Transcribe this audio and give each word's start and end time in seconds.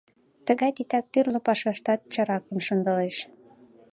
Тыгай 0.45 0.71
титак 0.77 1.05
тӱрлӧ 1.11 1.39
пашаштат 1.47 1.99
чаракым 2.13 2.57
шындылеш. 2.67 3.17